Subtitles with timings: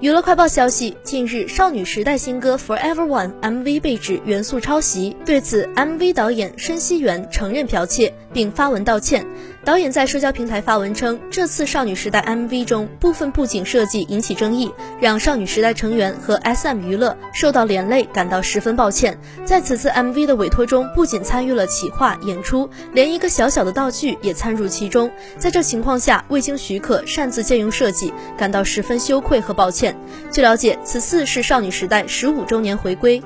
[0.00, 9.26] 娱乐快报消息，近日少女时代新歌《Forever One》MV 被指元素抄袭，对此，MV 导演申熙元承认剽窃，并发文道歉。
[9.62, 19.18] 导演在社交平台发文称，这次少女时代 MV 中部分布景设计引起争议，让少女时代成员和 SM 娱乐受到连累，感到十分抱歉。
[19.44, 25.10] 在此次 MV 的委托中，不仅参与了企划演出，连一个小小的道具也参入其中。
[25.36, 29.94] 在这情况下，未经许可擅自借用设计，感到十分羞愧和抱歉。
[30.32, 33.22] 据了解，此次是少女时代十五周年回归。